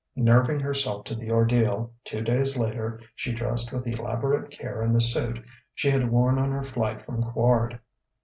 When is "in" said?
4.81-4.93